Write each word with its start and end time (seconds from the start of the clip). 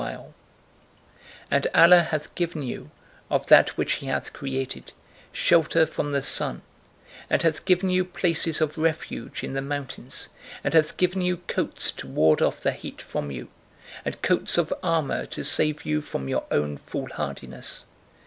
P: 0.03 0.17
And 1.51 1.67
Allah 1.75 2.01
hath 2.01 2.33
given 2.33 2.63
you, 2.63 2.89
of 3.29 3.45
that 3.49 3.77
which 3.77 3.97
He 4.01 4.07
hath 4.07 4.33
created, 4.33 4.93
shelter 5.31 5.85
from 5.85 6.11
the 6.11 6.23
sun; 6.23 6.63
and 7.29 7.43
hath 7.43 7.65
given 7.65 7.91
you 7.91 8.03
places 8.03 8.61
of 8.61 8.79
refuge 8.79 9.43
in 9.43 9.53
the 9.53 9.61
mountains, 9.61 10.29
and 10.63 10.73
hath 10.73 10.97
given 10.97 11.21
you 11.21 11.37
coats 11.47 11.91
to 11.91 12.07
ward 12.07 12.41
off 12.41 12.61
the 12.61 12.71
heat 12.71 12.99
from 12.99 13.29
you, 13.29 13.49
and 14.03 14.23
coats 14.23 14.57
(of 14.57 14.73
armour) 14.81 15.27
to 15.27 15.43
save 15.43 15.85
you 15.85 16.01
from 16.01 16.27
your 16.27 16.45
own 16.49 16.77
foolhardiness. 16.77 17.85